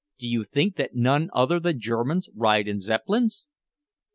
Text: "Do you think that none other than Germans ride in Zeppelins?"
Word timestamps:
"Do 0.17 0.27
you 0.27 0.45
think 0.45 0.77
that 0.77 0.95
none 0.95 1.29
other 1.31 1.59
than 1.59 1.79
Germans 1.79 2.27
ride 2.33 2.67
in 2.67 2.79
Zeppelins?" 2.79 3.45